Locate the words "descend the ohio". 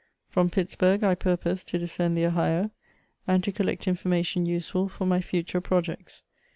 1.77-2.71